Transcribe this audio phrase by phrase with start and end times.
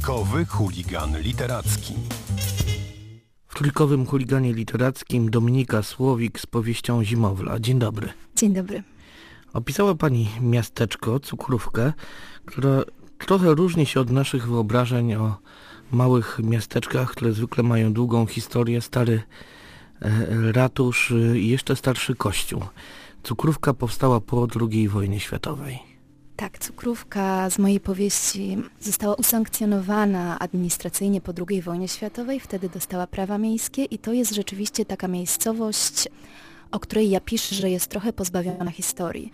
[0.00, 1.94] Trójkowy chuligan literacki.
[3.48, 7.60] W trójkowym chuliganie literackim Dominika Słowik z powieścią Zimowla.
[7.60, 8.08] Dzień dobry.
[8.36, 8.82] Dzień dobry.
[9.52, 11.92] Opisała Pani miasteczko, cukrówkę,
[12.46, 12.82] która
[13.18, 15.36] trochę różni się od naszych wyobrażeń o
[15.92, 19.22] małych miasteczkach, które zwykle mają długą historię, stary
[20.02, 22.62] e, ratusz i jeszcze starszy kościół.
[23.22, 25.89] Cukrówka powstała po II wojnie światowej.
[26.40, 33.38] Tak, cukrówka z mojej powieści została usankcjonowana administracyjnie po II wojnie światowej, wtedy dostała prawa
[33.38, 36.08] miejskie i to jest rzeczywiście taka miejscowość,
[36.70, 39.32] o której ja piszę, że jest trochę pozbawiona historii.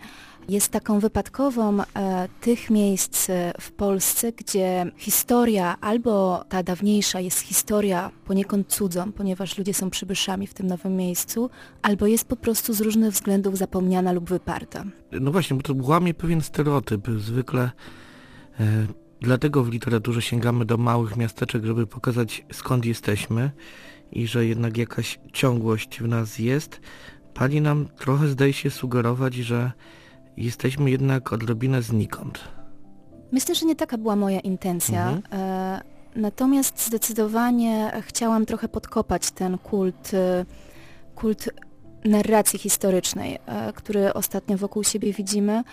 [0.49, 7.39] Jest taką wypadkową e, tych miejsc e, w Polsce, gdzie historia albo ta dawniejsza jest
[7.39, 11.49] historia poniekąd cudzą, ponieważ ludzie są przybyszami w tym nowym miejscu,
[11.81, 14.83] albo jest po prostu z różnych względów zapomniana lub wyparta.
[15.11, 17.07] No właśnie, bo to łamie pewien stereotyp.
[17.17, 17.71] Zwykle
[18.59, 18.87] e,
[19.21, 23.51] dlatego w literaturze sięgamy do małych miasteczek, żeby pokazać skąd jesteśmy
[24.11, 26.81] i że jednak jakaś ciągłość w nas jest.
[27.33, 29.71] Pani nam trochę zdaje się sugerować, że
[30.37, 32.39] jesteśmy jednak odrobinę znikąd.
[33.31, 35.09] Myślę, że nie taka była moja intencja.
[35.09, 35.41] Mhm.
[35.41, 35.81] E,
[36.15, 40.45] natomiast zdecydowanie chciałam trochę podkopać ten kult, e,
[41.15, 41.49] kult
[42.05, 45.63] narracji historycznej, e, który ostatnio wokół siebie widzimy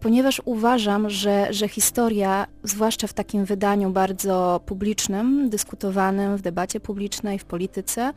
[0.00, 7.38] ponieważ uważam, że, że historia, zwłaszcza w takim wydaniu bardzo publicznym, dyskutowanym w debacie publicznej,
[7.38, 8.12] w polityce, e,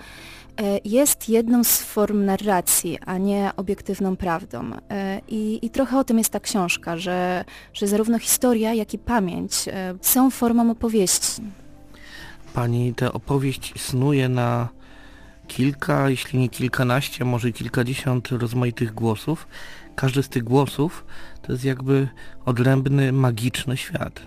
[0.85, 4.71] jest jedną z form narracji, a nie obiektywną prawdą.
[4.89, 8.97] E, I, i trochę o tym jest ta książka, że, że zarówno historia, jak i
[8.97, 11.41] pamięć e, są formą opowieści.
[12.53, 14.69] Pani tę opowieść snuje na
[15.51, 19.47] kilka, jeśli nie kilkanaście, może kilkadziesiąt rozmaitych głosów.
[19.95, 21.05] Każdy z tych głosów
[21.41, 22.07] to jest jakby
[22.45, 24.21] odrębny, magiczny świat.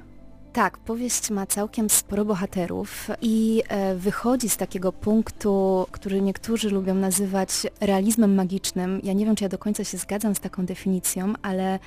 [0.53, 6.95] Tak, powieść ma całkiem sporo bohaterów i e, wychodzi z takiego punktu, który niektórzy lubią
[6.95, 9.01] nazywać realizmem magicznym.
[9.03, 11.79] Ja nie wiem, czy ja do końca się zgadzam z taką definicją, ale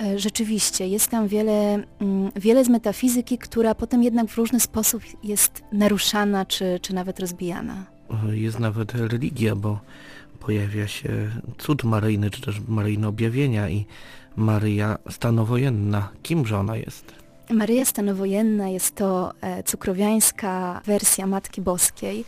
[0.00, 5.02] e, rzeczywiście jest tam wiele, mm, wiele z metafizyki, która potem jednak w różny sposób
[5.22, 7.91] jest naruszana czy, czy nawet rozbijana.
[8.30, 9.80] Jest nawet religia, bo
[10.40, 13.86] pojawia się cud maryjny, czy też maryjne objawienia i
[14.36, 16.08] Maryja stanowojenna.
[16.22, 17.14] Kimże ona jest?
[17.50, 22.24] Maryja stanowojenna jest to e, cukrowiańska wersja Matki Boskiej,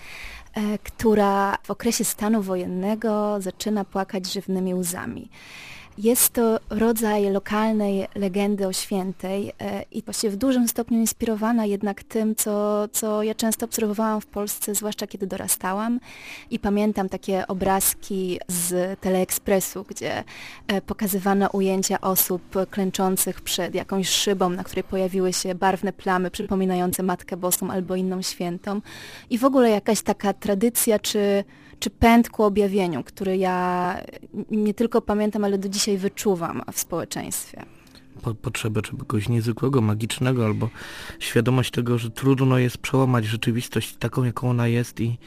[0.55, 5.29] e, która w okresie stanu wojennego zaczyna płakać żywnymi łzami.
[5.99, 12.03] Jest to rodzaj lokalnej legendy o świętej e, i właściwie w dużym stopniu inspirowana jednak
[12.03, 16.01] tym, co, co ja często obserwowałam w Polsce, zwłaszcza kiedy dorastałam.
[16.51, 20.25] I pamiętam takie obrazki z Teleekspresu, gdzie
[20.67, 27.03] e, pokazywano ujęcia osób klęczących przed jakąś szybą, na której pojawiły się barwne plamy przypominające
[27.03, 28.81] Matkę Boską albo inną świętą.
[29.31, 31.45] I w ogóle jakaś taka tradycja czy
[31.85, 33.97] czy pęd ku objawieniu, który ja
[34.51, 37.63] nie tylko pamiętam, ale do dzisiaj wyczuwam w społeczeństwie.
[38.23, 40.69] Po, potrzebę czegoś niezwykłego, magicznego, albo
[41.19, 45.19] świadomość tego, że trudno jest przełamać rzeczywistość taką, jaką ona jest i,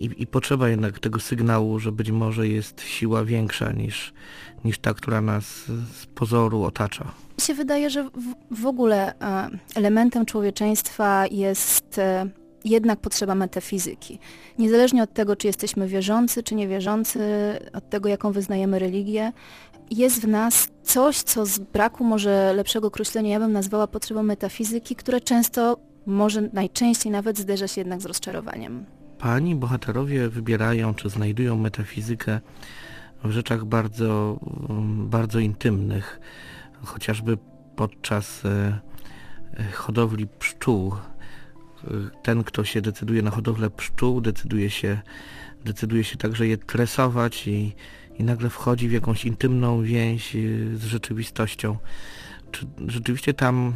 [0.00, 4.12] i, i potrzeba jednak tego sygnału, że być może jest siła większa niż,
[4.64, 5.44] niż ta, która nas
[5.92, 7.04] z pozoru otacza.
[7.38, 12.26] Mi się wydaje, że w, w ogóle e, elementem człowieczeństwa jest e,
[12.64, 14.18] jednak potrzeba metafizyki.
[14.58, 17.20] Niezależnie od tego, czy jesteśmy wierzący, czy niewierzący,
[17.72, 19.32] od tego, jaką wyznajemy religię,
[19.90, 24.96] jest w nas coś, co z braku może lepszego określenia ja bym nazwała potrzebą metafizyki,
[24.96, 25.76] które często,
[26.06, 28.84] może najczęściej nawet zderza się jednak z rozczarowaniem.
[29.18, 32.40] Pani bohaterowie wybierają, czy znajdują metafizykę
[33.24, 34.38] w rzeczach bardzo,
[34.88, 36.20] bardzo intymnych,
[36.84, 37.38] chociażby
[37.76, 38.80] podczas e,
[39.72, 40.92] hodowli pszczół
[42.22, 45.00] ten, kto się decyduje na hodowlę pszczół, decyduje się,
[45.64, 47.72] decyduje się także je tresować i,
[48.18, 51.76] i nagle wchodzi w jakąś intymną więź y, z rzeczywistością.
[52.50, 53.72] Czy rzeczywiście tam,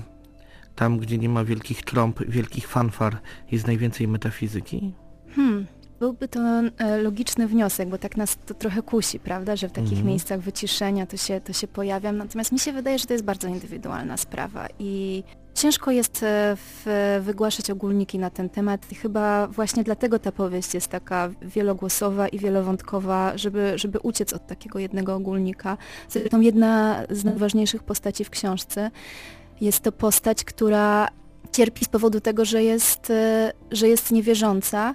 [0.75, 3.19] tam, gdzie nie ma wielkich trąb, wielkich fanfar,
[3.51, 4.93] jest najwięcej metafizyki?
[5.37, 5.67] Hmm.
[6.01, 6.41] Byłby to
[6.79, 10.07] e, logiczny wniosek, bo tak nas to trochę kusi, prawda, że w takich mhm.
[10.07, 12.17] miejscach wyciszenia to się, to się pojawiam.
[12.17, 15.23] Natomiast mi się wydaje, że to jest bardzo indywidualna sprawa i
[15.59, 16.57] Ciężko jest e,
[17.21, 22.39] wygłaszać ogólniki na ten temat i chyba właśnie dlatego ta powieść jest taka wielogłosowa i
[22.39, 25.77] wielowątkowa, żeby, żeby uciec od takiego jednego ogólnika.
[26.09, 28.91] Zresztą jedna z najważniejszych postaci w książce
[29.61, 31.09] jest to postać, która
[31.53, 34.95] cierpi z powodu tego, że jest, e, że jest niewierząca,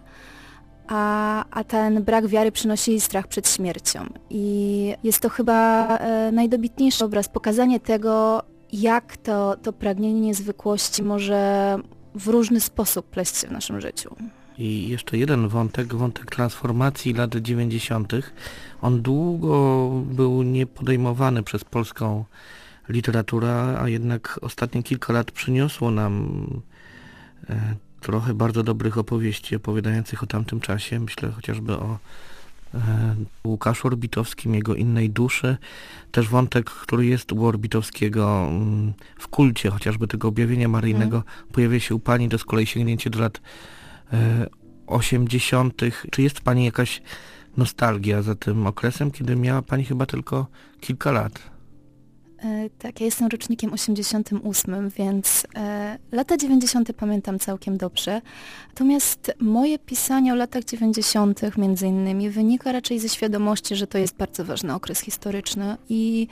[0.87, 4.05] a, a ten brak wiary przynosi jej strach przed śmiercią.
[4.29, 8.43] I jest to chyba e, najdobitniejszy obraz, pokazanie tego,
[8.73, 11.77] jak to, to pragnienie niezwykłości może,
[12.15, 14.15] w różny sposób pleść się w naszym życiu.
[14.57, 18.13] I jeszcze jeden wątek, wątek transformacji lat 90.
[18.81, 22.25] On długo był niepodejmowany przez polską
[22.89, 26.45] literaturę, a jednak ostatnie kilka lat przyniosło nam
[27.49, 30.99] e, trochę bardzo dobrych opowieści opowiadających o tamtym czasie.
[30.99, 31.97] Myślę chociażby o
[33.43, 35.57] Łukaszu Orbitowskim, jego innej duszy.
[36.11, 41.51] Też wątek, który jest u Orbitowskiego mm, w kulcie, chociażby tego objawienia maryjnego, hmm.
[41.51, 43.41] pojawia się u Pani, to z kolei sięgnięcie do lat
[44.87, 45.81] 80.
[46.11, 47.01] Czy jest Pani jakaś
[47.57, 50.47] nostalgia za tym okresem, kiedy miała Pani chyba tylko
[50.79, 51.52] kilka lat?
[52.43, 56.93] E, tak, ja jestem rocznikiem 88, więc e, lata 90.
[56.93, 58.21] pamiętam całkiem dobrze.
[58.67, 61.57] Natomiast moje pisanie o latach 90.
[61.57, 66.27] między innymi wynika raczej ze świadomości, że to jest bardzo ważny okres historyczny i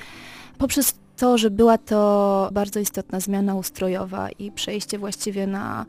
[0.58, 5.86] poprzez to, że była to bardzo istotna zmiana ustrojowa i przejście właściwie na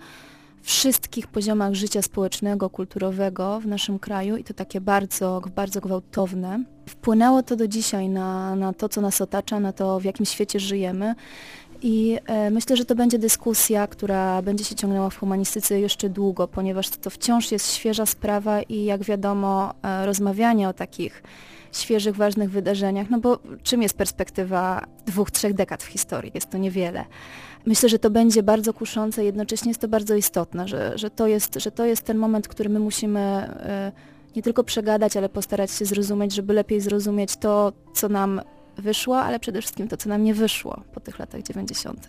[0.63, 6.65] wszystkich poziomach życia społecznego, kulturowego w naszym kraju i to takie bardzo, bardzo gwałtowne.
[6.89, 10.61] Wpłynęło to do dzisiaj na, na to, co nas otacza, na to, w jakim świecie
[10.61, 11.15] żyjemy.
[11.83, 16.49] I e, myślę, że to będzie dyskusja, która będzie się ciągnęła w humanistyce jeszcze długo,
[16.49, 21.23] ponieważ to wciąż jest świeża sprawa i jak wiadomo, e, rozmawianie o takich
[21.73, 26.31] świeżych, ważnych wydarzeniach, no bo czym jest perspektywa dwóch, trzech dekad w historii?
[26.35, 27.05] Jest to niewiele.
[27.67, 31.55] Myślę, że to będzie bardzo kuszące, jednocześnie jest to bardzo istotne, że, że, to, jest,
[31.55, 33.93] że to jest ten moment, który my musimy e,
[34.37, 38.41] nie tylko przegadać, ale postarać się zrozumieć, żeby lepiej zrozumieć to, co nam
[38.77, 42.09] wyszło, ale przede wszystkim to, co nam nie wyszło po tych latach 90.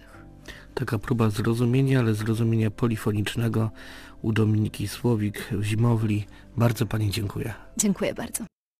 [0.73, 3.71] Taka próba zrozumienia, ale zrozumienia polifonicznego
[4.21, 6.25] u Dominiki Słowik w Zimowli.
[6.57, 7.53] Bardzo Pani dziękuję.
[7.77, 8.45] Dziękuję bardzo.